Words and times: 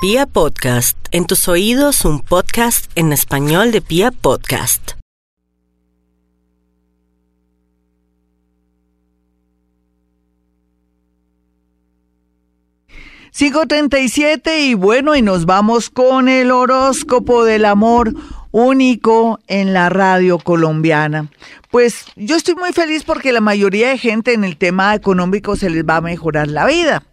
Pia 0.00 0.26
Podcast, 0.26 0.96
en 1.10 1.26
tus 1.26 1.48
oídos 1.48 2.04
un 2.04 2.20
podcast 2.20 2.88
en 2.94 3.12
español 3.12 3.72
de 3.72 3.80
Pia 3.80 4.12
Podcast. 4.12 4.92
siete 14.08 14.60
y 14.60 14.74
bueno, 14.74 15.16
y 15.16 15.22
nos 15.22 15.46
vamos 15.46 15.90
con 15.90 16.28
el 16.28 16.52
horóscopo 16.52 17.42
del 17.42 17.64
amor 17.64 18.14
único 18.58 19.38
en 19.46 19.72
la 19.72 19.88
radio 19.88 20.38
colombiana. 20.38 21.30
Pues 21.70 22.06
yo 22.16 22.34
estoy 22.34 22.56
muy 22.56 22.72
feliz 22.72 23.04
porque 23.04 23.32
la 23.32 23.40
mayoría 23.40 23.90
de 23.90 23.98
gente 23.98 24.32
en 24.32 24.42
el 24.42 24.56
tema 24.56 24.94
económico 24.94 25.54
se 25.54 25.70
les 25.70 25.84
va 25.84 25.96
a 25.96 26.00
mejorar 26.00 26.48
la 26.48 26.66
vida. 26.66 27.04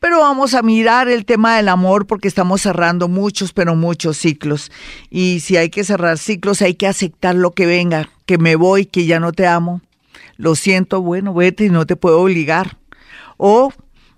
Pero 0.00 0.20
vamos 0.20 0.54
a 0.54 0.62
mirar 0.62 1.08
el 1.08 1.24
tema 1.24 1.56
del 1.56 1.68
amor 1.68 2.06
porque 2.06 2.26
estamos 2.26 2.62
cerrando 2.62 3.06
muchos, 3.06 3.52
pero 3.52 3.76
muchos 3.76 4.16
ciclos. 4.16 4.72
Y 5.08 5.40
si 5.40 5.56
hay 5.56 5.70
que 5.70 5.84
cerrar 5.84 6.18
ciclos, 6.18 6.62
hay 6.62 6.74
que 6.74 6.88
aceptar 6.88 7.36
lo 7.36 7.52
que 7.52 7.66
venga, 7.66 8.10
que 8.26 8.38
me 8.38 8.56
voy, 8.56 8.86
que 8.86 9.06
ya 9.06 9.20
no 9.20 9.32
te 9.32 9.46
amo. 9.46 9.82
Lo 10.36 10.56
siento, 10.56 11.00
bueno, 11.00 11.32
vete 11.32 11.66
y 11.66 11.70
no 11.70 11.86
te 11.86 11.94
puedo 11.94 12.20
obligar. 12.20 12.76
O 13.36 13.72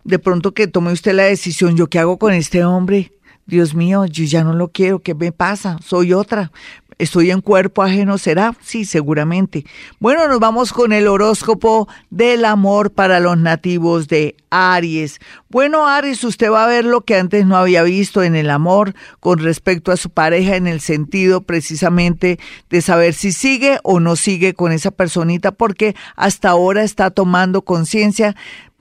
de 0.05 0.19
pronto 0.19 0.53
que 0.53 0.67
tome 0.67 0.93
usted 0.93 1.13
la 1.13 1.25
decisión, 1.25 1.77
¿yo 1.77 1.89
qué 1.89 1.99
hago 1.99 2.19
con 2.19 2.33
este 2.33 2.65
hombre? 2.65 3.13
Dios 3.51 3.75
mío, 3.75 4.07
yo 4.07 4.25
ya 4.25 4.45
no 4.45 4.55
lo 4.55 4.69
quiero, 4.69 5.01
¿qué 5.01 5.15
me 5.15 5.33
pasa? 5.33 5.79
Soy 5.85 6.13
otra. 6.13 6.53
¿Estoy 6.99 7.31
en 7.31 7.41
cuerpo 7.41 7.83
ajeno? 7.83 8.19
¿Será? 8.19 8.55
Sí, 8.63 8.85
seguramente. 8.85 9.65
Bueno, 10.01 10.29
nos 10.29 10.39
vamos 10.39 10.71
con 10.73 10.93
el 10.93 11.09
horóscopo 11.09 11.89
del 12.11 12.45
amor 12.45 12.93
para 12.93 13.21
los 13.21 13.39
nativos 13.39 14.07
de 14.07 14.37
Aries. 14.51 15.19
Bueno, 15.49 15.87
Aries, 15.87 16.23
usted 16.25 16.51
va 16.51 16.65
a 16.65 16.69
ver 16.69 16.85
lo 16.85 17.01
que 17.01 17.17
antes 17.17 17.47
no 17.47 17.57
había 17.57 17.83
visto 17.85 18.23
en 18.23 18.37
el 18.37 18.51
amor 18.51 18.95
con 19.19 19.39
respecto 19.39 19.93
a 19.93 19.97
su 19.97 20.11
pareja 20.11 20.57
en 20.57 20.67
el 20.67 20.83
sentido 20.83 21.41
precisamente 21.41 22.39
de 22.69 22.83
saber 22.83 23.15
si 23.15 23.33
sigue 23.33 23.79
o 23.83 23.99
no 23.99 24.15
sigue 24.15 24.53
con 24.53 24.71
esa 24.71 24.91
personita 24.91 25.53
porque 25.53 25.97
hasta 26.17 26.51
ahora 26.51 26.83
está 26.83 27.11
tomando 27.11 27.63
conciencia 27.63 28.37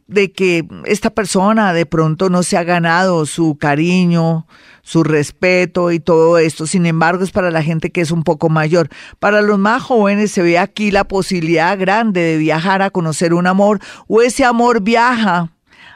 de 0.09 0.31
que 0.31 0.67
esta 0.85 1.11
persona 1.11 1.71
de 1.71 1.85
pronto 1.85 2.29
no 2.29 2.43
se 2.43 2.57
ha 2.57 2.63
ganado 2.63 3.25
su 3.25 3.57
cariño, 3.57 4.47
su 4.81 5.03
respeto 5.03 5.91
y 5.91 5.99
todo 5.99 6.39
esto. 6.39 6.65
Sin 6.65 6.85
embargo, 6.87 7.23
es 7.23 7.31
para 7.31 7.51
la 7.51 7.61
gente 7.61 7.91
que 7.91 8.01
es 8.01 8.11
un 8.11 8.23
poco 8.23 8.49
mayor. 8.49 8.89
Para 9.19 9.41
los 9.41 9.59
más 9.59 9.83
jóvenes 9.83 10.31
se 10.31 10.41
ve 10.41 10.57
aquí 10.57 10.89
la 10.89 11.03
posibilidad 11.03 11.77
grande 11.77 12.21
de 12.21 12.37
viajar 12.37 12.81
a 12.81 12.89
conocer 12.89 13.33
un 13.33 13.45
amor 13.45 13.79
o 14.07 14.21
ese 14.21 14.45
amor 14.45 14.81
viaja 14.81 15.51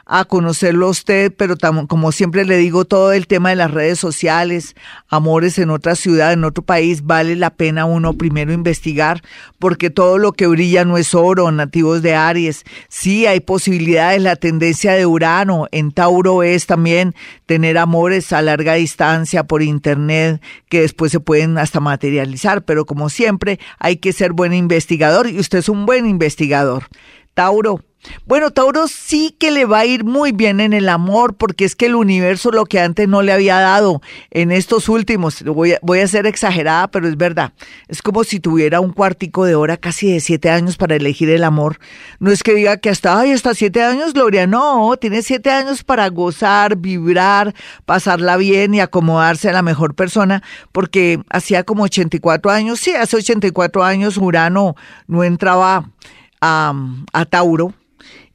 a 0.06 0.24
conocerlo 0.24 0.86
a 0.86 0.90
usted, 0.90 1.32
pero 1.36 1.56
como 1.88 2.12
siempre 2.12 2.44
le 2.44 2.56
digo, 2.56 2.84
todo 2.84 3.12
el 3.12 3.26
tema 3.26 3.50
de 3.50 3.56
las 3.56 3.70
redes 3.70 3.98
sociales, 3.98 4.74
amores 5.08 5.58
en 5.58 5.70
otra 5.70 5.94
ciudad, 5.94 6.32
en 6.32 6.44
otro 6.44 6.62
país, 6.62 7.04
vale 7.04 7.36
la 7.36 7.50
pena 7.50 7.84
uno 7.86 8.14
primero 8.14 8.52
investigar, 8.52 9.22
porque 9.58 9.90
todo 9.90 10.18
lo 10.18 10.32
que 10.32 10.46
brilla 10.46 10.84
no 10.84 10.98
es 10.98 11.14
oro, 11.14 11.50
nativos 11.50 12.02
de 12.02 12.14
Aries. 12.14 12.64
Sí, 12.88 13.26
hay 13.26 13.40
posibilidades, 13.40 14.20
la 14.20 14.36
tendencia 14.36 14.92
de 14.92 15.06
Urano 15.06 15.68
en 15.72 15.92
Tauro 15.92 16.42
es 16.42 16.66
también 16.66 17.14
tener 17.46 17.78
amores 17.78 18.32
a 18.32 18.42
larga 18.42 18.74
distancia 18.74 19.44
por 19.44 19.62
internet, 19.62 20.42
que 20.68 20.82
después 20.82 21.12
se 21.12 21.20
pueden 21.20 21.56
hasta 21.56 21.80
materializar, 21.80 22.64
pero 22.64 22.84
como 22.84 23.08
siempre, 23.08 23.58
hay 23.78 23.96
que 23.96 24.12
ser 24.12 24.32
buen 24.32 24.52
investigador 24.52 25.28
y 25.28 25.38
usted 25.38 25.58
es 25.58 25.68
un 25.68 25.86
buen 25.86 26.06
investigador. 26.06 26.84
Tauro, 27.34 27.80
bueno, 28.26 28.50
Tauro 28.50 28.88
sí 28.88 29.34
que 29.38 29.50
le 29.50 29.64
va 29.64 29.80
a 29.80 29.86
ir 29.86 30.04
muy 30.04 30.32
bien 30.32 30.60
en 30.60 30.72
el 30.72 30.88
amor, 30.88 31.34
porque 31.34 31.64
es 31.64 31.74
que 31.74 31.86
el 31.86 31.94
universo 31.94 32.50
lo 32.50 32.64
que 32.64 32.80
antes 32.80 33.08
no 33.08 33.22
le 33.22 33.32
había 33.32 33.58
dado. 33.60 34.00
En 34.30 34.50
estos 34.50 34.88
últimos, 34.88 35.42
voy 35.42 36.00
a, 36.00 36.08
ser 36.08 36.26
exagerada, 36.26 36.88
pero 36.88 37.08
es 37.08 37.16
verdad, 37.16 37.52
es 37.88 38.02
como 38.02 38.24
si 38.24 38.40
tuviera 38.40 38.80
un 38.80 38.92
cuartico 38.92 39.44
de 39.44 39.54
hora 39.54 39.76
casi 39.76 40.12
de 40.12 40.20
siete 40.20 40.50
años 40.50 40.76
para 40.76 40.96
elegir 40.96 41.30
el 41.30 41.44
amor. 41.44 41.78
No 42.18 42.30
es 42.30 42.42
que 42.42 42.54
diga 42.54 42.76
que 42.76 42.90
hasta, 42.90 43.18
ay, 43.18 43.32
hasta 43.32 43.54
siete 43.54 43.82
años, 43.82 44.12
Gloria, 44.12 44.46
no, 44.46 44.96
tiene 44.96 45.22
siete 45.22 45.50
años 45.50 45.82
para 45.82 46.08
gozar, 46.08 46.76
vibrar, 46.76 47.54
pasarla 47.84 48.36
bien 48.36 48.74
y 48.74 48.80
acomodarse 48.80 49.48
a 49.48 49.52
la 49.52 49.62
mejor 49.62 49.94
persona, 49.94 50.42
porque 50.72 51.20
hacía 51.30 51.64
como 51.64 51.84
84 51.84 52.50
años, 52.50 52.80
sí, 52.80 52.94
hace 52.94 53.16
84 53.16 53.84
años 53.84 54.16
Urano 54.16 54.76
no 55.06 55.24
entraba 55.24 55.90
a 56.40 57.24
Tauro 57.30 57.72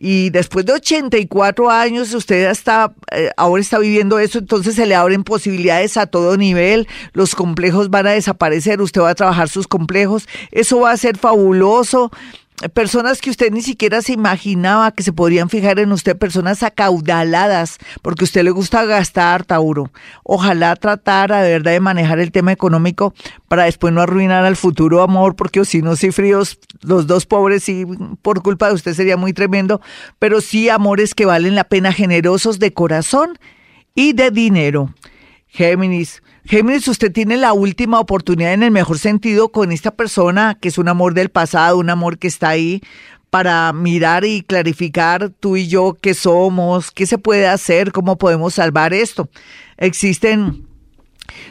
y 0.02 0.30
después 0.30 0.66
de 0.66 0.74
84 0.74 1.70
años 1.70 2.14
usted 2.14 2.50
está, 2.50 2.94
eh, 3.12 3.32
ahora 3.36 3.62
está 3.62 3.80
viviendo 3.80 4.18
eso, 4.18 4.40
entonces 4.40 4.76
se 4.76 4.86
le 4.86 4.96
abren 4.96 5.26
posibilidades 5.26 5.98
a 5.98 6.08
todo 6.08 6.38
nivel, 6.38 6.88
los 7.12 7.36
complejos 7.36 7.90
van 7.90 8.08
a 8.08 8.12
desaparecer, 8.12 8.82
usted 8.82 9.02
va 9.02 9.10
a 9.10 9.16
trabajar 9.16 9.50
sus 9.50 9.68
complejos, 9.68 10.28
eso 10.52 10.80
va 10.80 10.92
a 10.92 10.98
ser 10.98 11.18
fabuloso 11.18 12.12
personas 12.74 13.22
que 13.22 13.30
usted 13.30 13.52
ni 13.52 13.62
siquiera 13.62 14.02
se 14.02 14.14
imaginaba 14.14 14.92
que 14.92 15.04
se 15.04 15.14
podrían 15.14 15.50
fijar 15.50 15.80
en 15.80 15.92
usted, 15.92 16.18
personas 16.18 16.62
acaudaladas, 16.64 17.78
porque 18.02 18.26
usted 18.26 18.44
le 18.44 18.52
gusta 18.52 18.84
gastar, 18.86 19.46
Tauro. 19.46 19.92
Ojalá 20.24 20.76
tratara 20.76 21.42
de 21.42 21.52
verdad 21.52 21.72
de 21.72 21.80
manejar 21.80 22.20
el 22.20 22.32
tema 22.32 22.52
económico 22.52 23.14
para 23.48 23.64
después 23.64 23.94
no 23.94 24.02
arruinar 24.02 24.44
al 24.44 24.58
futuro 24.58 25.02
amor, 25.02 25.36
porque 25.36 25.64
si 25.64 25.82
no, 25.82 25.96
si 25.96 26.12
fríos, 26.12 26.60
los 26.82 27.08
dos 27.08 27.26
pobres, 27.26 27.70
y 27.70 27.86
por 28.22 28.42
culpa 28.42 28.68
de 28.68 28.74
usted 28.74 28.94
sería 28.94 29.16
muy 29.16 29.32
tremendo, 29.32 29.80
pero 30.20 30.42
sí 30.42 30.70
amores 30.70 31.16
que 31.16 31.26
valen 31.26 31.56
la 31.56 31.64
pena, 31.64 31.94
generosos 31.94 32.60
de 32.60 32.74
corazón 32.74 33.40
y 33.96 34.14
de 34.14 34.32
dinero. 34.32 34.94
Géminis, 35.50 36.22
Géminis, 36.46 36.88
usted 36.88 37.12
tiene 37.12 37.38
la 37.38 37.54
última 37.54 38.00
oportunidad 38.00 38.54
en 38.54 38.64
el 38.64 38.72
mejor 38.72 39.00
sentido 39.00 39.50
con 39.50 39.72
esta 39.72 39.92
persona 39.92 40.58
que 40.60 40.70
es 40.70 40.78
un 40.78 40.88
amor 40.88 41.14
del 41.14 41.30
pasado, 41.30 41.78
un 41.78 41.90
amor 41.90 42.18
que 42.20 42.28
está 42.28 42.50
ahí 42.50 42.82
para 43.30 43.72
mirar 43.74 44.26
y 44.26 44.42
clarificar 44.42 45.30
tú 45.30 45.58
y 45.58 45.68
yo 45.68 45.98
qué 46.00 46.14
somos, 46.14 46.92
qué 46.92 47.06
se 47.06 47.18
puede 47.18 47.48
hacer, 47.48 47.92
cómo 47.92 48.18
podemos 48.18 48.56
salvar 48.56 48.94
esto. 48.94 49.30
Existen 49.78 50.66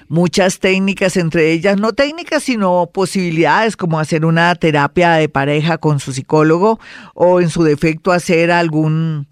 muchas 0.09 0.59
técnicas, 0.59 1.17
entre 1.17 1.53
ellas 1.53 1.79
no 1.79 1.93
técnicas, 1.93 2.43
sino 2.43 2.91
posibilidades 2.93 3.77
como 3.77 4.01
hacer 4.01 4.25
una 4.25 4.55
terapia 4.55 5.13
de 5.13 5.29
pareja 5.29 5.79
con 5.79 6.01
su 6.01 6.13
psicólogo 6.13 6.81
o 7.15 7.41
en 7.41 7.51
su 7.51 7.63
defecto 7.63 8.13
hacer 8.13 8.51
algún 8.51 9.27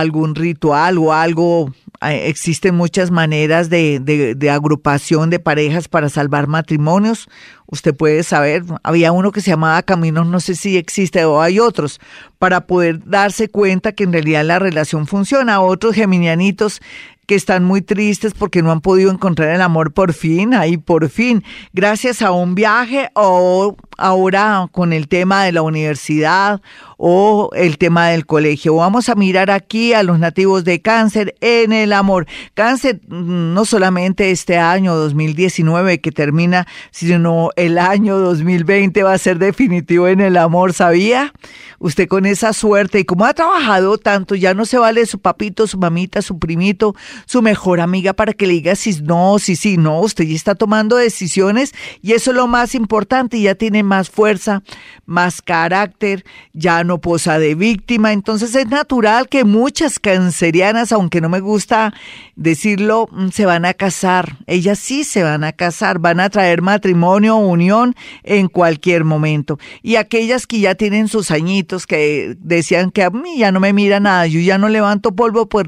algún 0.00 0.34
ritual 0.34 0.98
o 0.98 1.12
algo 1.12 1.72
existen 2.00 2.76
muchas 2.76 3.10
maneras 3.10 3.70
de, 3.70 3.98
de, 4.00 4.50
agrupación 4.50 5.30
de 5.30 5.40
parejas 5.40 5.88
para 5.88 6.08
salvar 6.08 6.46
matrimonios. 6.46 7.28
Usted 7.66 7.94
puede 7.94 8.22
saber, 8.22 8.62
había 8.82 9.12
uno 9.12 9.32
que 9.32 9.40
se 9.40 9.50
llamaba 9.50 9.82
Caminos, 9.82 10.26
no 10.26 10.40
sé 10.40 10.54
si 10.54 10.76
existe 10.76 11.24
o 11.24 11.42
hay 11.42 11.58
otros, 11.58 12.00
para 12.38 12.66
poder 12.66 13.04
darse 13.04 13.48
cuenta 13.48 13.92
que 13.92 14.04
en 14.04 14.12
realidad 14.12 14.44
la 14.44 14.58
relación 14.58 15.06
funciona. 15.06 15.60
Otros 15.60 15.94
geminianitos 15.94 16.80
que 17.28 17.34
están 17.34 17.62
muy 17.62 17.82
tristes 17.82 18.32
porque 18.32 18.62
no 18.62 18.72
han 18.72 18.80
podido 18.80 19.10
encontrar 19.10 19.50
el 19.50 19.60
amor 19.60 19.92
por 19.92 20.14
fin, 20.14 20.54
ahí 20.54 20.78
por 20.78 21.10
fin, 21.10 21.44
gracias 21.74 22.22
a 22.22 22.32
un 22.32 22.54
viaje 22.54 23.10
o 23.14 23.76
ahora 23.98 24.66
con 24.72 24.94
el 24.94 25.08
tema 25.08 25.44
de 25.44 25.52
la 25.52 25.60
universidad 25.60 26.62
o 26.98 27.50
el 27.54 27.78
tema 27.78 28.08
del 28.08 28.26
colegio. 28.26 28.74
Vamos 28.74 29.08
a 29.08 29.14
mirar 29.14 29.50
aquí 29.50 29.94
a 29.94 30.02
los 30.02 30.18
nativos 30.18 30.64
de 30.64 30.82
cáncer 30.82 31.36
en 31.40 31.72
el 31.72 31.92
amor. 31.92 32.26
Cáncer 32.54 33.00
mm, 33.06 33.54
no 33.54 33.64
solamente 33.64 34.32
este 34.32 34.58
año 34.58 34.94
2019 34.96 36.00
que 36.00 36.12
termina, 36.12 36.66
sino 36.90 37.50
el 37.56 37.78
año 37.78 38.18
2020 38.18 39.02
va 39.04 39.14
a 39.14 39.18
ser 39.18 39.38
definitivo 39.38 40.08
en 40.08 40.20
el 40.20 40.36
amor, 40.36 40.74
¿sabía? 40.74 41.32
Usted 41.78 42.08
con 42.08 42.26
esa 42.26 42.52
suerte 42.52 42.98
y 42.98 43.04
como 43.04 43.24
ha 43.24 43.32
trabajado 43.32 43.96
tanto, 43.98 44.34
ya 44.34 44.52
no 44.52 44.66
se 44.66 44.78
vale 44.78 45.06
su 45.06 45.20
papito, 45.20 45.68
su 45.68 45.78
mamita, 45.78 46.20
su 46.20 46.40
primito, 46.40 46.96
su 47.26 47.42
mejor 47.42 47.80
amiga 47.80 48.12
para 48.12 48.32
que 48.32 48.48
le 48.48 48.54
diga 48.54 48.74
si 48.74 49.00
no, 49.02 49.38
si 49.38 49.54
sí, 49.54 49.76
no, 49.76 50.00
usted 50.00 50.24
ya 50.24 50.34
está 50.34 50.56
tomando 50.56 50.96
decisiones 50.96 51.72
y 52.02 52.14
eso 52.14 52.32
es 52.32 52.36
lo 52.36 52.48
más 52.48 52.74
importante, 52.74 53.40
ya 53.40 53.54
tiene 53.54 53.84
más 53.84 54.10
fuerza, 54.10 54.64
más 55.06 55.40
carácter, 55.40 56.24
ya 56.52 56.82
no 56.82 56.87
posa 56.96 57.38
de 57.38 57.54
víctima, 57.54 58.14
entonces 58.14 58.54
es 58.54 58.68
natural 58.68 59.28
que 59.28 59.44
muchas 59.44 59.98
cancerianas, 59.98 60.92
aunque 60.92 61.20
no 61.20 61.28
me 61.28 61.40
gusta 61.40 61.92
decirlo, 62.34 63.06
mm, 63.12 63.28
se 63.28 63.44
van 63.44 63.66
a 63.66 63.74
casar, 63.74 64.38
ellas 64.46 64.78
sí 64.78 65.04
se 65.04 65.22
van 65.22 65.44
a 65.44 65.52
casar, 65.52 65.98
van 65.98 66.20
a 66.20 66.30
traer 66.30 66.62
matrimonio 66.62 67.36
o 67.36 67.46
unión 67.46 67.94
en 68.22 68.48
cualquier 68.48 69.04
momento. 69.04 69.58
Y 69.82 69.96
aquellas 69.96 70.46
que 70.46 70.60
ya 70.60 70.74
tienen 70.74 71.08
sus 71.08 71.30
añitos, 71.30 71.86
que 71.86 72.34
decían 72.40 72.90
que 72.90 73.02
a 73.02 73.10
mí 73.10 73.36
ya 73.36 73.52
no 73.52 73.60
me 73.60 73.74
mira 73.74 74.00
nada, 74.00 74.26
yo 74.26 74.40
ya 74.40 74.56
no 74.56 74.70
levanto 74.70 75.14
polvo, 75.14 75.46
pues, 75.50 75.66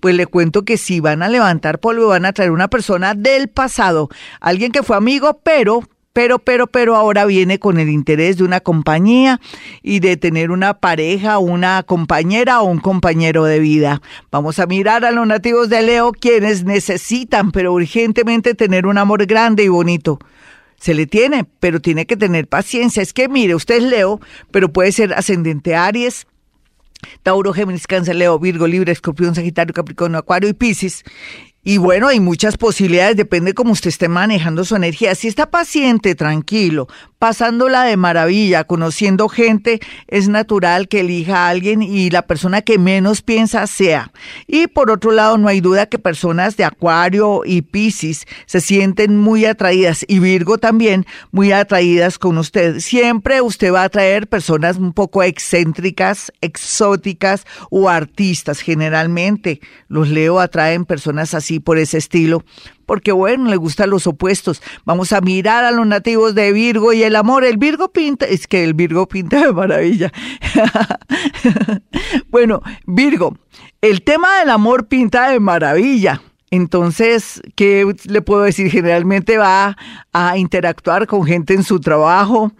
pues 0.00 0.14
le 0.14 0.26
cuento 0.26 0.66
que 0.66 0.76
si 0.76 1.00
van 1.00 1.22
a 1.22 1.28
levantar 1.30 1.78
polvo, 1.78 2.08
van 2.08 2.26
a 2.26 2.32
traer 2.34 2.50
una 2.50 2.68
persona 2.68 3.14
del 3.14 3.48
pasado, 3.48 4.10
alguien 4.40 4.72
que 4.72 4.82
fue 4.82 4.96
amigo, 4.96 5.40
pero 5.42 5.82
Pero, 6.12 6.38
pero, 6.38 6.66
pero 6.66 6.96
ahora 6.96 7.24
viene 7.24 7.58
con 7.58 7.78
el 7.78 7.88
interés 7.88 8.36
de 8.36 8.44
una 8.44 8.60
compañía 8.60 9.40
y 9.82 10.00
de 10.00 10.18
tener 10.18 10.50
una 10.50 10.78
pareja, 10.78 11.38
una 11.38 11.82
compañera 11.84 12.60
o 12.60 12.64
un 12.64 12.80
compañero 12.80 13.44
de 13.44 13.60
vida. 13.60 14.02
Vamos 14.30 14.58
a 14.58 14.66
mirar 14.66 15.06
a 15.06 15.10
los 15.10 15.26
nativos 15.26 15.70
de 15.70 15.80
Leo, 15.80 16.12
quienes 16.12 16.64
necesitan, 16.64 17.50
pero 17.50 17.72
urgentemente, 17.72 18.54
tener 18.54 18.86
un 18.86 18.98
amor 18.98 19.24
grande 19.24 19.64
y 19.64 19.68
bonito. 19.68 20.18
Se 20.76 20.92
le 20.92 21.06
tiene, 21.06 21.46
pero 21.60 21.80
tiene 21.80 22.04
que 22.06 22.16
tener 22.16 22.46
paciencia. 22.46 23.02
Es 23.02 23.14
que, 23.14 23.28
mire, 23.28 23.54
usted 23.54 23.76
es 23.76 23.84
Leo, 23.84 24.20
pero 24.50 24.70
puede 24.70 24.92
ser 24.92 25.14
ascendente 25.14 25.76
Aries, 25.76 26.26
Tauro, 27.22 27.52
Géminis, 27.52 27.86
Cáncer, 27.86 28.16
Leo, 28.16 28.38
Virgo, 28.38 28.66
Libra, 28.66 28.92
Escorpión, 28.92 29.34
Sagitario, 29.34 29.72
Capricornio, 29.72 30.18
Acuario 30.18 30.48
y 30.48 30.52
Piscis. 30.52 31.04
Y 31.64 31.78
bueno, 31.78 32.08
hay 32.08 32.18
muchas 32.18 32.56
posibilidades, 32.56 33.16
depende 33.16 33.54
cómo 33.54 33.70
usted 33.70 33.90
esté 33.90 34.08
manejando 34.08 34.64
su 34.64 34.74
energía. 34.74 35.14
Si 35.14 35.28
está 35.28 35.48
paciente, 35.48 36.16
tranquilo, 36.16 36.88
pasándola 37.20 37.84
de 37.84 37.96
maravilla, 37.96 38.64
conociendo 38.64 39.28
gente, 39.28 39.78
es 40.08 40.28
natural 40.28 40.88
que 40.88 41.00
elija 41.00 41.46
a 41.46 41.50
alguien 41.50 41.80
y 41.80 42.10
la 42.10 42.22
persona 42.22 42.62
que 42.62 42.80
menos 42.80 43.22
piensa 43.22 43.64
sea. 43.68 44.10
Y 44.48 44.66
por 44.66 44.90
otro 44.90 45.12
lado, 45.12 45.38
no 45.38 45.46
hay 45.46 45.60
duda 45.60 45.86
que 45.86 46.00
personas 46.00 46.56
de 46.56 46.64
Acuario 46.64 47.42
y 47.44 47.62
Piscis 47.62 48.26
se 48.46 48.60
sienten 48.60 49.16
muy 49.16 49.44
atraídas 49.44 50.04
y 50.08 50.18
Virgo 50.18 50.58
también 50.58 51.06
muy 51.30 51.52
atraídas 51.52 52.18
con 52.18 52.38
usted. 52.38 52.80
Siempre 52.80 53.40
usted 53.40 53.72
va 53.72 53.82
a 53.82 53.84
atraer 53.84 54.26
personas 54.26 54.78
un 54.78 54.92
poco 54.92 55.22
excéntricas, 55.22 56.32
exóticas 56.40 57.46
o 57.70 57.88
artistas. 57.88 58.58
Generalmente 58.58 59.60
los 59.86 60.08
Leo 60.08 60.40
atraen 60.40 60.84
personas 60.84 61.34
así 61.34 61.51
por 61.60 61.78
ese 61.78 61.98
estilo 61.98 62.44
porque 62.92 63.12
bueno, 63.12 63.48
le 63.48 63.56
gustan 63.56 63.88
los 63.88 64.06
opuestos. 64.06 64.60
Vamos 64.84 65.14
a 65.14 65.22
mirar 65.22 65.64
a 65.64 65.70
los 65.70 65.86
nativos 65.86 66.34
de 66.34 66.52
Virgo 66.52 66.92
y 66.92 67.02
el 67.02 67.16
amor. 67.16 67.42
El 67.42 67.56
Virgo 67.56 67.90
pinta, 67.90 68.26
es 68.26 68.46
que 68.46 68.64
el 68.64 68.74
Virgo 68.74 69.08
pinta 69.08 69.46
de 69.46 69.50
maravilla. 69.50 70.12
bueno, 72.28 72.60
Virgo, 72.86 73.38
el 73.80 74.02
tema 74.02 74.40
del 74.40 74.50
amor 74.50 74.88
pinta 74.88 75.30
de 75.30 75.40
maravilla. 75.40 76.20
Entonces, 76.50 77.40
¿qué 77.54 77.90
le 78.04 78.20
puedo 78.20 78.42
decir? 78.42 78.70
Generalmente 78.70 79.38
va 79.38 79.74
a 80.12 80.36
interactuar 80.36 81.06
con 81.06 81.24
gente 81.24 81.54
en 81.54 81.62
su 81.62 81.80
trabajo 81.80 82.52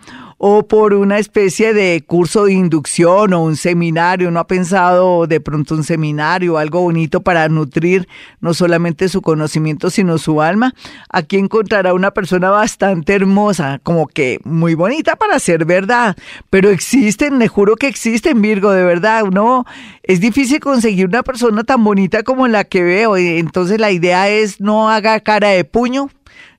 o 0.44 0.66
por 0.66 0.92
una 0.92 1.20
especie 1.20 1.72
de 1.72 2.02
curso 2.04 2.46
de 2.46 2.54
inducción 2.54 3.32
o 3.32 3.44
un 3.44 3.54
seminario. 3.54 4.32
¿No 4.32 4.40
ha 4.40 4.48
pensado 4.48 5.28
de 5.28 5.38
pronto 5.38 5.76
un 5.76 5.84
seminario, 5.84 6.58
algo 6.58 6.80
bonito 6.80 7.20
para 7.20 7.48
nutrir 7.48 8.08
no 8.40 8.52
solamente 8.52 9.08
su 9.08 9.22
conocimiento, 9.22 9.88
sino 9.88 10.18
su 10.18 10.42
alma? 10.42 10.74
Aquí 11.08 11.36
encontrará 11.36 11.94
una 11.94 12.10
persona 12.10 12.50
bastante 12.50 13.14
hermosa, 13.14 13.78
como 13.84 14.08
que 14.08 14.40
muy 14.42 14.74
bonita 14.74 15.14
para 15.14 15.38
ser 15.38 15.64
verdad. 15.64 16.16
Pero 16.50 16.70
existen, 16.70 17.38
le 17.38 17.46
juro 17.46 17.76
que 17.76 17.86
existen, 17.86 18.42
Virgo, 18.42 18.72
de 18.72 18.84
verdad. 18.84 19.22
No, 19.26 19.64
es 20.02 20.18
difícil 20.18 20.58
conseguir 20.58 21.06
una 21.06 21.22
persona 21.22 21.62
tan 21.62 21.84
bonita 21.84 22.24
como 22.24 22.48
la 22.48 22.64
que 22.64 22.82
veo. 22.82 23.16
Entonces 23.16 23.78
la 23.78 23.92
idea 23.92 24.28
es 24.28 24.60
no 24.60 24.90
haga 24.90 25.20
cara 25.20 25.50
de 25.50 25.62
puño, 25.62 26.08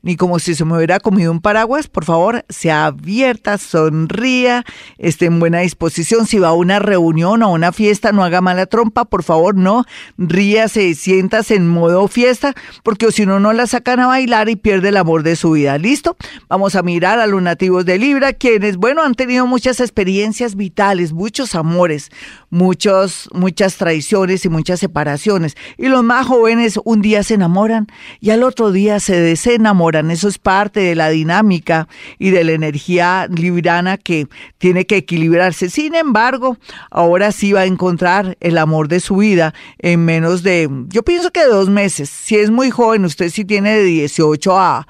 ni 0.04 0.18
como 0.18 0.38
si 0.38 0.54
se 0.54 0.66
me 0.66 0.76
hubiera 0.76 1.00
comido 1.00 1.32
un 1.32 1.40
paraguas, 1.40 1.88
por 1.88 2.04
favor, 2.04 2.44
sea 2.50 2.88
abierta, 2.88 3.58
sonría, 3.58 4.66
esté 4.98 5.28
en 5.28 5.40
buena 5.40 5.62
disposición. 5.62 6.28
Si 6.28 6.40
va 6.40 6.50
a 6.50 6.54
una 6.54 6.80
reunión 6.80 7.42
o 7.42 7.46
a 7.46 7.50
una 7.50 7.72
fiesta, 7.72 8.12
no 8.12 8.22
haga 8.22 8.42
mala 8.42 8.66
trompa, 8.66 9.06
por 9.06 9.24
favor, 9.24 9.56
no, 9.56 9.86
ríase, 10.18 10.94
siéntase 10.96 11.56
en 11.56 11.70
modo 11.70 12.10
fiesta, 12.10 12.54
porque 12.84 13.10
si 13.14 13.26
no, 13.26 13.40
no 13.40 13.54
la 13.54 13.66
sacan 13.66 14.02
a 14.02 14.08
bailar 14.08 14.50
y 14.50 14.58
pierde 14.58 14.90
el 14.90 14.98
amor 14.98 15.24
de 15.24 15.38
su 15.38 15.52
vida. 15.52 15.78
¿Listo? 15.78 16.18
Vamos 16.50 16.76
a 16.76 16.84
mirar 16.84 17.20
a 17.20 17.26
los 17.26 17.42
nativos 17.42 17.86
de 17.86 17.98
Libra, 17.98 18.34
quienes, 18.34 18.76
bueno, 18.76 19.04
han 19.04 19.16
tenido 19.16 19.48
muchas 19.48 19.80
experiencias 19.80 20.58
vitales, 20.58 21.14
muchos 21.14 21.56
amores, 21.56 22.12
muchos, 22.50 23.30
muchas 23.34 23.78
traiciones 23.78 24.44
y 24.44 24.50
muchas 24.50 24.82
separaciones. 24.82 25.56
Y 25.78 25.88
los 25.88 26.04
más 26.04 26.28
jóvenes 26.28 26.78
un 26.84 27.02
día 27.02 27.24
se 27.24 27.36
enamoran 27.36 27.88
y 28.20 28.32
al 28.32 28.44
otro 28.44 28.74
día 28.74 29.00
se 29.00 29.22
desenamoran 29.22 29.93
eso 30.01 30.28
es 30.28 30.38
parte 30.38 30.80
de 30.80 30.95
la 30.95 31.10
dinámica 31.10 31.88
y 32.19 32.31
de 32.31 32.44
la 32.44 32.51
energía 32.54 33.28
librana 33.30 33.98
que 33.98 34.28
tiene 34.57 34.86
que 34.86 34.98
equilibrarse. 34.98 35.69
Sin 35.69 35.95
embargo, 35.95 36.57
ahora 36.92 37.31
sí 37.31 37.54
va 37.54 37.62
a 37.62 37.66
encontrar 37.66 38.38
el 38.40 38.57
amor 38.57 38.88
de 38.88 39.00
su 39.00 39.18
vida 39.18 39.54
en 39.80 40.06
menos 40.06 40.44
de, 40.44 40.69
yo 40.88 41.04
pienso 41.04 41.31
que 41.31 41.45
dos 41.45 41.69
meses. 41.69 42.10
Si 42.10 42.36
es 42.36 42.51
muy 42.51 42.72
joven, 42.72 43.06
usted 43.06 43.30
sí 43.30 43.45
tiene 43.45 43.78
de 43.78 43.84
18 43.84 44.60
a 44.60 44.88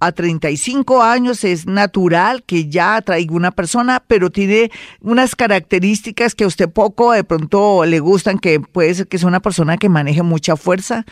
a 0.00 0.12
35 0.12 1.02
años 1.02 1.44
es 1.44 1.66
natural 1.66 2.42
que 2.42 2.68
ya 2.68 3.00
traiga 3.00 3.34
una 3.34 3.50
persona, 3.50 4.02
pero 4.06 4.30
tiene 4.30 4.70
unas 5.00 5.34
características 5.34 6.34
que 6.34 6.44
a 6.44 6.46
usted 6.46 6.68
poco 6.68 7.12
de 7.12 7.24
pronto 7.24 7.84
le 7.84 8.00
gustan, 8.00 8.38
que 8.38 8.60
puede 8.60 8.94
ser 8.94 9.08
que 9.08 9.18
sea 9.18 9.28
una 9.28 9.40
persona 9.40 9.76
que 9.78 9.88
maneje 9.88 10.22
mucha 10.22 10.56
fuerza, 10.56 11.04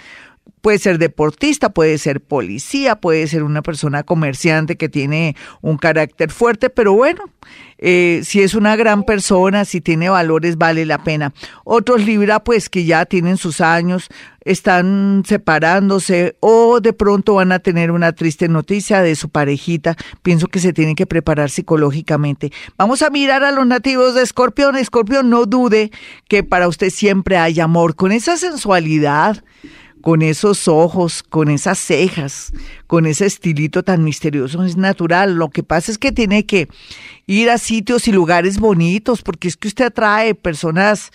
Puede 0.60 0.78
ser 0.78 0.98
deportista, 0.98 1.70
puede 1.70 1.98
ser 1.98 2.20
policía, 2.20 2.94
puede 2.96 3.26
ser 3.26 3.42
una 3.42 3.62
persona 3.62 4.04
comerciante 4.04 4.76
que 4.76 4.88
tiene 4.88 5.34
un 5.60 5.76
carácter 5.76 6.30
fuerte, 6.30 6.70
pero 6.70 6.92
bueno, 6.92 7.24
eh, 7.78 8.20
si 8.24 8.42
es 8.42 8.54
una 8.54 8.76
gran 8.76 9.02
persona, 9.02 9.64
si 9.64 9.80
tiene 9.80 10.08
valores, 10.08 10.56
vale 10.56 10.86
la 10.86 11.02
pena. 11.02 11.34
Otros 11.64 12.04
Libra, 12.04 12.44
pues 12.44 12.68
que 12.68 12.84
ya 12.84 13.06
tienen 13.06 13.38
sus 13.38 13.60
años, 13.60 14.08
están 14.44 15.24
separándose 15.26 16.36
o 16.38 16.80
de 16.80 16.92
pronto 16.92 17.34
van 17.34 17.50
a 17.50 17.58
tener 17.58 17.90
una 17.90 18.12
triste 18.12 18.48
noticia 18.48 19.02
de 19.02 19.16
su 19.16 19.30
parejita. 19.30 19.96
Pienso 20.22 20.46
que 20.46 20.60
se 20.60 20.72
tienen 20.72 20.94
que 20.94 21.06
preparar 21.06 21.50
psicológicamente. 21.50 22.52
Vamos 22.76 23.02
a 23.02 23.10
mirar 23.10 23.42
a 23.42 23.50
los 23.50 23.66
nativos 23.66 24.14
de 24.14 24.22
Escorpión. 24.22 24.76
Escorpión, 24.76 25.28
no 25.28 25.46
dude 25.46 25.90
que 26.28 26.44
para 26.44 26.68
usted 26.68 26.90
siempre 26.90 27.36
hay 27.36 27.58
amor, 27.58 27.96
con 27.96 28.12
esa 28.12 28.36
sensualidad 28.36 29.42
con 30.02 30.20
esos 30.20 30.68
ojos, 30.68 31.22
con 31.22 31.48
esas 31.48 31.78
cejas, 31.78 32.52
con 32.86 33.06
ese 33.06 33.24
estilito 33.24 33.82
tan 33.82 34.04
misterioso, 34.04 34.62
es 34.64 34.76
natural. 34.76 35.36
Lo 35.36 35.48
que 35.48 35.62
pasa 35.62 35.90
es 35.90 35.96
que 35.96 36.12
tiene 36.12 36.44
que 36.44 36.68
ir 37.26 37.48
a 37.48 37.56
sitios 37.56 38.08
y 38.08 38.12
lugares 38.12 38.58
bonitos, 38.58 39.22
porque 39.22 39.48
es 39.48 39.56
que 39.56 39.68
usted 39.68 39.86
atrae 39.86 40.34
personas 40.34 41.10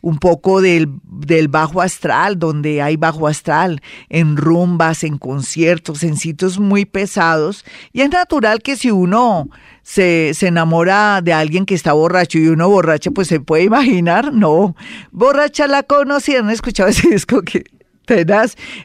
un 0.00 0.18
poco 0.18 0.62
del, 0.62 0.88
del 1.02 1.48
bajo 1.48 1.82
astral, 1.82 2.38
donde 2.38 2.80
hay 2.80 2.96
bajo 2.96 3.26
astral, 3.26 3.82
en 4.08 4.36
rumbas, 4.36 5.04
en 5.04 5.18
conciertos, 5.18 6.02
en 6.04 6.16
sitios 6.16 6.58
muy 6.58 6.84
pesados. 6.84 7.64
Y 7.92 8.00
es 8.00 8.10
natural 8.10 8.62
que 8.62 8.76
si 8.76 8.90
uno 8.90 9.50
se, 9.82 10.32
se, 10.34 10.46
enamora 10.46 11.20
de 11.22 11.32
alguien 11.32 11.66
que 11.66 11.74
está 11.74 11.92
borracho 11.92 12.38
y 12.38 12.46
uno 12.46 12.68
borracho, 12.68 13.10
pues 13.10 13.26
se 13.26 13.40
puede 13.40 13.64
imaginar, 13.64 14.32
no, 14.32 14.76
borracha 15.10 15.66
la 15.66 15.82
conocí, 15.82 16.36
han 16.36 16.50
escuchado 16.50 16.88
ese 16.88 17.08
disco 17.10 17.42
que 17.42 17.64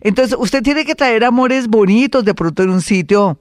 entonces, 0.01 0.35
usted 0.37 0.61
tiene 0.61 0.85
que 0.85 0.95
traer 0.95 1.23
amores 1.23 1.67
bonitos 1.67 2.25
de 2.25 2.33
pronto 2.33 2.63
en 2.63 2.69
un 2.69 2.81
sitio 2.81 3.37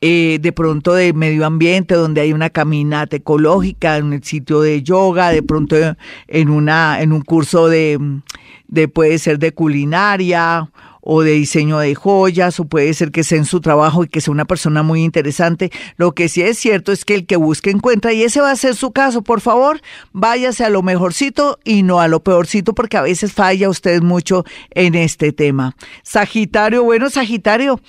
eh, 0.00 0.38
de 0.40 0.52
pronto 0.52 0.92
de 0.92 1.14
medio 1.14 1.46
ambiente, 1.46 1.94
donde 1.94 2.20
hay 2.20 2.32
una 2.32 2.50
caminata 2.50 3.16
ecológica, 3.16 3.96
en 3.96 4.12
el 4.12 4.22
sitio 4.22 4.60
de 4.60 4.82
yoga, 4.82 5.30
de 5.30 5.42
pronto 5.42 5.76
en 6.28 6.50
una, 6.50 7.00
en 7.00 7.12
un 7.12 7.22
curso 7.22 7.68
de, 7.68 7.98
de 8.68 8.88
puede 8.88 9.18
ser 9.18 9.38
de 9.38 9.52
culinaria 9.52 10.70
o 11.06 11.22
de 11.22 11.32
diseño 11.32 11.78
de 11.78 11.94
joyas, 11.94 12.58
o 12.58 12.64
puede 12.64 12.94
ser 12.94 13.12
que 13.12 13.24
sea 13.24 13.38
en 13.38 13.44
su 13.44 13.60
trabajo 13.60 14.04
y 14.04 14.08
que 14.08 14.22
sea 14.22 14.32
una 14.32 14.46
persona 14.46 14.82
muy 14.82 15.04
interesante. 15.04 15.70
Lo 15.96 16.12
que 16.12 16.28
sí 16.28 16.42
es 16.42 16.58
cierto 16.58 16.92
es 16.92 17.04
que 17.04 17.14
el 17.14 17.26
que 17.26 17.36
busque 17.36 17.70
encuentra 17.70 18.12
y 18.12 18.22
ese 18.22 18.40
va 18.40 18.50
a 18.50 18.56
ser 18.56 18.74
su 18.74 18.90
caso. 18.90 19.22
Por 19.22 19.42
favor, 19.42 19.80
váyase 20.12 20.64
a 20.64 20.70
lo 20.70 20.82
mejorcito 20.82 21.58
y 21.62 21.82
no 21.82 22.00
a 22.00 22.08
lo 22.08 22.22
peorcito 22.22 22.74
porque 22.74 22.96
a 22.96 23.02
veces 23.02 23.32
falla 23.32 23.68
usted 23.68 24.00
mucho 24.02 24.44
en 24.70 24.94
este 24.94 25.32
tema. 25.32 25.76
Sagitario, 26.02 26.82
bueno, 26.82 27.10
Sagitario 27.10 27.80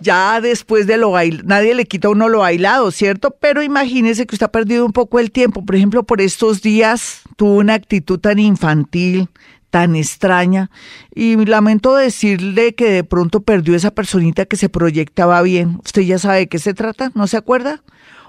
ya 0.00 0.40
después 0.40 0.86
de 0.86 0.96
lo 0.96 1.10
bailado, 1.10 1.44
nadie 1.46 1.74
le 1.74 1.86
quita 1.86 2.08
a 2.08 2.10
uno 2.10 2.28
lo 2.28 2.40
bailado, 2.40 2.90
¿cierto? 2.90 3.36
Pero 3.38 3.62
imagínese 3.62 4.26
que 4.26 4.34
usted 4.34 4.46
ha 4.46 4.52
perdido 4.52 4.84
un 4.86 4.92
poco 4.92 5.18
el 5.18 5.30
tiempo. 5.30 5.64
Por 5.64 5.76
ejemplo, 5.76 6.02
por 6.02 6.20
estos 6.20 6.62
días 6.62 7.22
tuvo 7.36 7.56
una 7.56 7.74
actitud 7.74 8.18
tan 8.18 8.38
infantil, 8.38 9.28
tan 9.70 9.96
extraña 9.96 10.70
y 11.14 11.36
lamento 11.46 11.94
decirle 11.94 12.74
que 12.74 12.90
de 12.90 13.04
pronto 13.04 13.40
perdió 13.40 13.74
esa 13.74 13.92
personita 13.92 14.44
que 14.44 14.56
se 14.56 14.68
proyectaba 14.68 15.40
bien. 15.42 15.80
¿Usted 15.84 16.02
ya 16.02 16.18
sabe 16.18 16.40
de 16.40 16.48
qué 16.48 16.58
se 16.58 16.74
trata? 16.74 17.12
¿No 17.14 17.26
se 17.26 17.36
acuerda? 17.36 17.82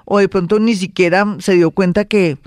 O 0.05 0.19
de 0.19 0.29
pronto 0.29 0.59
ni 0.59 0.75
siquiera 0.75 1.25
se 1.39 1.53
dio 1.53 1.71
cuenta 1.71 2.05
que 2.05 2.37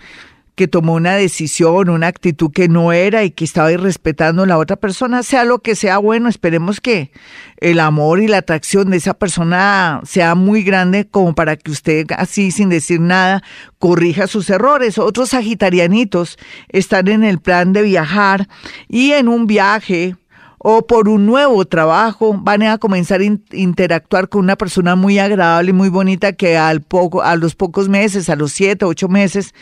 que 0.55 0.69
tomó 0.69 0.95
una 0.95 1.15
decisión, 1.15 1.89
una 1.89 2.07
actitud 2.07 2.53
que 2.53 2.69
no 2.69 2.93
era 2.93 3.25
y 3.25 3.31
que 3.31 3.45
estaba 3.45 3.73
irrespetando 3.73 4.45
a 4.45 4.47
la 4.47 4.59
otra 4.59 4.77
persona, 4.77 5.23
sea 5.23 5.45
lo 5.45 5.59
que 5.59 5.75
sea 5.75 5.99
bueno, 5.99 6.29
esperemos 6.29 6.81
que 6.81 7.11
el 7.59 7.81
amor 7.81 8.21
y 8.21 8.29
la 8.29 8.39
atracción 8.39 8.91
de 8.91 8.99
esa 8.99 9.15
persona 9.15 10.01
sea 10.05 10.35
muy 10.35 10.63
grande 10.63 11.07
como 11.09 11.35
para 11.35 11.57
que 11.57 11.71
usted 11.71 12.07
así 12.17 12.53
sin 12.53 12.69
decir 12.69 13.01
nada 13.01 13.43
corrija 13.79 14.27
sus 14.27 14.49
errores. 14.49 14.99
Otros 14.99 15.31
sagitarianitos 15.31 16.39
están 16.69 17.09
en 17.09 17.25
el 17.25 17.41
plan 17.41 17.73
de 17.73 17.83
viajar 17.83 18.49
y 18.89 19.13
en 19.13 19.29
un 19.29 19.47
viaje 19.47 20.15
o 20.67 20.87
por 20.87 21.11
un 21.11 21.27
nuevo 21.27 21.63
trabajo, 21.67 22.33
van 22.41 22.63
a 22.63 22.79
comenzar 22.79 23.21
a 23.21 23.25
interactuar 23.25 24.31
con 24.31 24.41
una 24.45 24.57
persona 24.57 24.97
muy 24.97 25.19
agradable 25.19 25.71
y 25.71 25.75
muy 25.75 25.91
bonita 25.91 26.33
que 26.33 26.57
al 26.57 26.81
poco, 26.81 27.21
a 27.21 27.37
los 27.37 27.55
pocos 27.55 27.91
meses, 27.91 28.31
a 28.31 28.35
los 28.35 28.53
siete, 28.53 28.87
ocho 28.87 29.07
meses, 29.09 29.53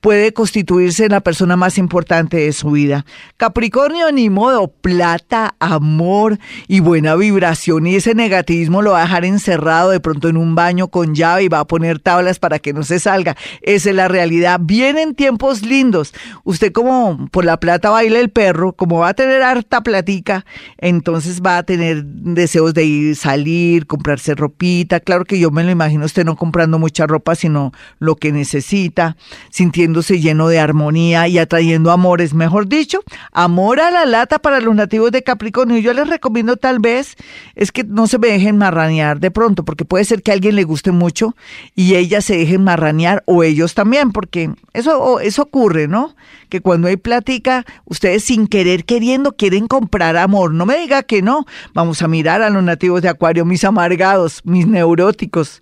puede 0.00 0.32
constituirse 0.32 1.04
en 1.04 1.12
la 1.12 1.20
persona 1.20 1.56
más 1.56 1.78
importante 1.78 2.36
de 2.36 2.52
su 2.52 2.70
vida. 2.70 3.04
Capricornio, 3.36 4.10
ni 4.12 4.30
modo, 4.30 4.68
plata, 4.68 5.54
amor 5.58 6.38
y 6.68 6.80
buena 6.80 7.16
vibración. 7.16 7.86
Y 7.86 7.96
ese 7.96 8.14
negativismo 8.14 8.82
lo 8.82 8.92
va 8.92 9.00
a 9.00 9.02
dejar 9.02 9.24
encerrado 9.24 9.90
de 9.90 10.00
pronto 10.00 10.28
en 10.28 10.36
un 10.36 10.54
baño 10.54 10.88
con 10.88 11.14
llave 11.14 11.44
y 11.44 11.48
va 11.48 11.60
a 11.60 11.66
poner 11.66 11.98
tablas 11.98 12.38
para 12.38 12.58
que 12.58 12.72
no 12.72 12.82
se 12.82 13.00
salga. 13.00 13.36
Esa 13.62 13.90
es 13.90 13.96
la 13.96 14.08
realidad. 14.08 14.60
Vienen 14.62 15.14
tiempos 15.14 15.62
lindos. 15.62 16.14
Usted 16.44 16.72
como 16.72 17.28
por 17.30 17.44
la 17.44 17.58
plata 17.58 17.90
baila 17.90 18.20
el 18.20 18.30
perro, 18.30 18.72
como 18.72 18.98
va 18.98 19.08
a 19.08 19.14
tener 19.14 19.42
harta 19.42 19.82
platica, 19.82 20.44
entonces 20.78 21.42
va 21.42 21.58
a 21.58 21.62
tener 21.62 22.04
deseos 22.04 22.74
de 22.74 22.84
ir, 22.84 23.16
salir, 23.16 23.86
comprarse 23.86 24.34
ropita. 24.34 25.00
Claro 25.00 25.24
que 25.24 25.38
yo 25.38 25.50
me 25.50 25.64
lo 25.64 25.70
imagino 25.70 26.04
usted 26.04 26.24
no 26.24 26.36
comprando 26.36 26.78
mucha 26.78 27.06
ropa, 27.06 27.34
sino 27.34 27.72
lo 27.98 28.16
que 28.16 28.32
necesita, 28.32 29.16
sintiendo 29.50 29.87
lleno 30.20 30.48
de 30.48 30.58
armonía 30.58 31.28
y 31.28 31.38
atrayendo 31.38 31.90
amores, 31.90 32.34
mejor 32.34 32.68
dicho, 32.68 33.00
amor 33.32 33.80
a 33.80 33.90
la 33.90 34.06
lata 34.06 34.38
para 34.38 34.60
los 34.60 34.74
nativos 34.74 35.12
de 35.12 35.22
Capricornio. 35.22 35.78
Yo 35.78 35.92
les 35.92 36.08
recomiendo 36.08 36.56
tal 36.56 36.78
vez 36.78 37.16
es 37.54 37.72
que 37.72 37.84
no 37.84 38.06
se 38.06 38.18
me 38.18 38.28
dejen 38.28 38.58
marranear 38.58 39.20
de 39.20 39.30
pronto, 39.30 39.64
porque 39.64 39.84
puede 39.84 40.04
ser 40.04 40.22
que 40.22 40.32
alguien 40.32 40.56
le 40.56 40.64
guste 40.64 40.92
mucho 40.92 41.34
y 41.74 41.94
ella 41.94 42.20
se 42.20 42.36
dejen 42.36 42.64
marranear 42.64 43.22
o 43.26 43.42
ellos 43.42 43.74
también, 43.74 44.12
porque 44.12 44.50
eso, 44.72 45.20
eso 45.20 45.42
ocurre, 45.42 45.88
¿no? 45.88 46.14
Que 46.48 46.60
cuando 46.60 46.88
hay 46.88 46.96
plática, 46.96 47.64
ustedes 47.84 48.24
sin 48.24 48.46
querer 48.46 48.84
queriendo 48.84 49.32
quieren 49.32 49.66
comprar 49.66 50.16
amor. 50.16 50.52
No 50.52 50.66
me 50.66 50.78
diga 50.78 51.02
que 51.02 51.20
no. 51.22 51.44
Vamos 51.74 52.02
a 52.02 52.08
mirar 52.08 52.42
a 52.42 52.50
los 52.50 52.62
nativos 52.62 53.02
de 53.02 53.08
Acuario, 53.08 53.44
mis 53.44 53.64
amargados, 53.64 54.40
mis 54.44 54.66
neuróticos 54.66 55.60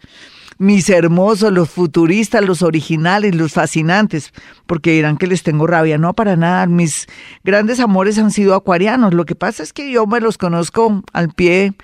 mis 0.58 0.88
hermosos, 0.88 1.52
los 1.52 1.70
futuristas, 1.70 2.44
los 2.44 2.62
originales, 2.62 3.34
los 3.34 3.52
fascinantes, 3.52 4.32
porque 4.66 4.92
dirán 4.92 5.16
que 5.16 5.26
les 5.26 5.42
tengo 5.42 5.66
rabia. 5.66 5.98
No, 5.98 6.14
para 6.14 6.36
nada. 6.36 6.66
Mis 6.66 7.06
grandes 7.44 7.80
amores 7.80 8.18
han 8.18 8.30
sido 8.30 8.54
acuarianos. 8.54 9.14
Lo 9.14 9.24
que 9.24 9.34
pasa 9.34 9.62
es 9.62 9.72
que 9.72 9.90
yo 9.90 10.06
me 10.06 10.20
los 10.20 10.38
conozco 10.38 11.02
al 11.12 11.28
pie 11.30 11.74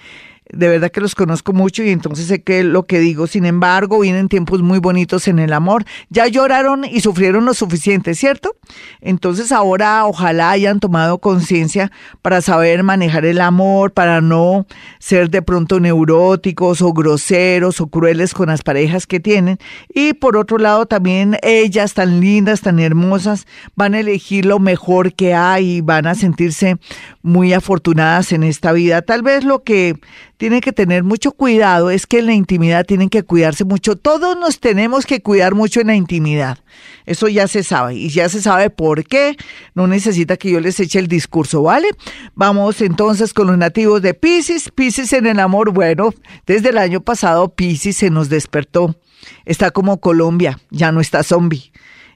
de 0.52 0.68
verdad 0.68 0.90
que 0.90 1.00
los 1.00 1.14
conozco 1.14 1.52
mucho 1.52 1.82
y 1.82 1.90
entonces 1.90 2.26
sé 2.26 2.42
que 2.42 2.62
lo 2.62 2.84
que 2.84 3.00
digo, 3.00 3.26
sin 3.26 3.46
embargo, 3.46 4.00
vienen 4.00 4.28
tiempos 4.28 4.62
muy 4.62 4.78
bonitos 4.78 5.26
en 5.26 5.38
el 5.38 5.52
amor. 5.52 5.84
Ya 6.10 6.26
lloraron 6.28 6.84
y 6.84 7.00
sufrieron 7.00 7.44
lo 7.46 7.54
suficiente, 7.54 8.14
¿cierto? 8.14 8.56
Entonces 9.00 9.50
ahora 9.50 10.06
ojalá 10.06 10.50
hayan 10.50 10.78
tomado 10.78 11.18
conciencia 11.18 11.90
para 12.20 12.42
saber 12.42 12.82
manejar 12.82 13.24
el 13.24 13.40
amor, 13.40 13.92
para 13.92 14.20
no 14.20 14.66
ser 14.98 15.30
de 15.30 15.42
pronto 15.42 15.80
neuróticos 15.80 16.82
o 16.82 16.92
groseros 16.92 17.80
o 17.80 17.86
crueles 17.86 18.34
con 18.34 18.48
las 18.48 18.62
parejas 18.62 19.06
que 19.06 19.20
tienen. 19.20 19.58
Y 19.92 20.12
por 20.12 20.36
otro 20.36 20.58
lado, 20.58 20.86
también 20.86 21.38
ellas 21.42 21.94
tan 21.94 22.20
lindas, 22.20 22.60
tan 22.60 22.78
hermosas, 22.78 23.46
van 23.74 23.94
a 23.94 24.00
elegir 24.00 24.44
lo 24.44 24.58
mejor 24.58 25.14
que 25.14 25.34
hay 25.34 25.76
y 25.76 25.80
van 25.80 26.06
a 26.06 26.14
sentirse 26.14 26.76
muy 27.22 27.52
afortunadas 27.52 28.32
en 28.32 28.42
esta 28.42 28.72
vida. 28.72 29.02
Tal 29.02 29.22
vez 29.22 29.44
lo 29.44 29.62
que 29.62 29.96
tiene 30.42 30.60
que 30.60 30.72
tener 30.72 31.04
mucho 31.04 31.30
cuidado 31.30 31.88
es 31.90 32.04
que 32.04 32.18
en 32.18 32.26
la 32.26 32.34
intimidad 32.34 32.84
tienen 32.84 33.10
que 33.10 33.22
cuidarse 33.22 33.64
mucho. 33.64 33.94
Todos 33.94 34.36
nos 34.36 34.58
tenemos 34.58 35.06
que 35.06 35.22
cuidar 35.22 35.54
mucho 35.54 35.80
en 35.80 35.86
la 35.86 35.94
intimidad. 35.94 36.58
Eso 37.06 37.28
ya 37.28 37.46
se 37.46 37.62
sabe 37.62 37.94
y 37.94 38.08
ya 38.08 38.28
se 38.28 38.42
sabe 38.42 38.68
por 38.68 39.04
qué. 39.04 39.36
No 39.76 39.86
necesita 39.86 40.36
que 40.36 40.50
yo 40.50 40.58
les 40.58 40.80
eche 40.80 40.98
el 40.98 41.06
discurso, 41.06 41.62
¿vale? 41.62 41.86
Vamos 42.34 42.80
entonces 42.80 43.32
con 43.32 43.46
los 43.46 43.56
nativos 43.56 44.02
de 44.02 44.14
Pisces. 44.14 44.72
Pisces 44.74 45.12
en 45.12 45.28
el 45.28 45.38
amor, 45.38 45.70
bueno, 45.70 46.12
desde 46.44 46.70
el 46.70 46.78
año 46.78 47.02
pasado 47.02 47.54
Pisces 47.54 47.98
se 47.98 48.10
nos 48.10 48.28
despertó. 48.28 48.96
Está 49.44 49.70
como 49.70 50.00
Colombia, 50.00 50.58
ya 50.72 50.90
no 50.90 51.00
está 51.00 51.22
zombie 51.22 51.70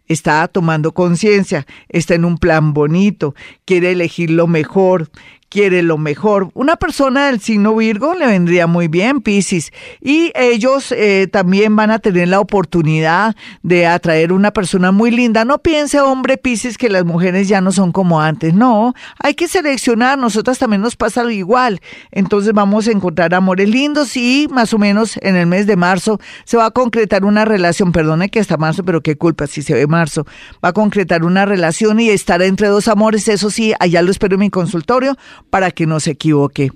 está 0.08 0.46
tomando 0.46 0.94
conciencia, 0.94 1.66
está 1.88 2.14
en 2.14 2.24
un 2.24 2.38
plan 2.38 2.72
bonito, 2.72 3.34
quiere 3.64 3.90
elegir 3.90 4.30
lo 4.30 4.46
mejor, 4.46 5.10
quiere 5.48 5.82
lo 5.82 5.98
mejor. 5.98 6.50
Una 6.54 6.76
persona 6.76 7.26
del 7.26 7.40
signo 7.40 7.76
Virgo 7.76 8.14
le 8.14 8.26
vendría 8.26 8.66
muy 8.66 8.88
bien, 8.88 9.20
Piscis. 9.20 9.72
Y 10.00 10.32
ellos 10.34 10.92
eh, 10.92 11.28
también 11.30 11.76
van 11.76 11.90
a 11.90 11.98
tener 11.98 12.28
la 12.28 12.40
oportunidad 12.40 13.36
de 13.62 13.86
atraer 13.86 14.32
una 14.32 14.52
persona 14.52 14.92
muy 14.92 15.10
linda. 15.10 15.44
No 15.44 15.58
piense, 15.58 16.00
hombre, 16.00 16.36
Piscis, 16.36 16.78
que 16.78 16.88
las 16.88 17.04
mujeres 17.04 17.48
ya 17.48 17.60
no 17.60 17.72
son 17.72 17.92
como 17.92 18.20
antes. 18.20 18.54
No, 18.54 18.94
hay 19.18 19.34
que 19.34 19.48
seleccionar. 19.48 20.18
Nosotras 20.18 20.58
también 20.58 20.82
nos 20.82 20.96
pasa 20.96 21.22
lo 21.22 21.30
igual. 21.30 21.80
Entonces 22.10 22.52
vamos 22.52 22.88
a 22.88 22.92
encontrar 22.92 23.34
amores 23.34 23.68
lindos 23.68 24.16
y 24.16 24.48
más 24.50 24.72
o 24.74 24.78
menos 24.78 25.18
en 25.22 25.36
el 25.36 25.46
mes 25.46 25.66
de 25.66 25.76
marzo 25.76 26.20
se 26.44 26.56
va 26.56 26.66
a 26.66 26.70
concretar 26.70 27.24
una 27.24 27.44
relación. 27.44 27.92
Perdone 27.92 28.28
que 28.28 28.40
hasta 28.40 28.56
marzo, 28.56 28.84
pero 28.84 29.02
qué 29.02 29.16
culpa 29.16 29.46
si 29.46 29.62
se 29.62 29.74
ve 29.74 29.86
marzo. 29.86 30.26
Va 30.64 30.70
a 30.70 30.72
concretar 30.72 31.24
una 31.24 31.44
relación 31.44 32.00
y 32.00 32.10
estar 32.10 32.42
entre 32.42 32.68
dos 32.68 32.88
amores. 32.88 33.28
Eso 33.28 33.50
sí, 33.50 33.72
allá 33.78 34.02
lo 34.02 34.10
espero 34.10 34.34
en 34.34 34.40
mi 34.40 34.50
consultorio 34.50 35.16
para 35.50 35.70
que 35.70 35.86
no 35.86 36.00
se 36.00 36.12
equivoque. 36.12 36.70